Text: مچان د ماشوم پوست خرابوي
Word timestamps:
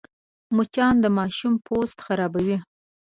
مچان 0.55 0.93
د 1.01 1.05
ماشوم 1.17 1.53
پوست 1.65 1.97
خرابوي 2.05 2.57